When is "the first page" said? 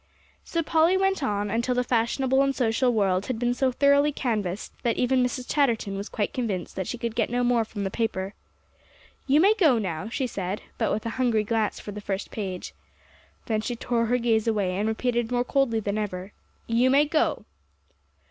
11.91-12.73